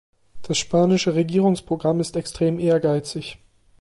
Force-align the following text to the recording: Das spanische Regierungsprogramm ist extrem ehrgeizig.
Das 0.41 0.57
spanische 0.57 1.13
Regierungsprogramm 1.13 1.99
ist 1.99 2.15
extrem 2.15 2.57
ehrgeizig. 2.57 3.37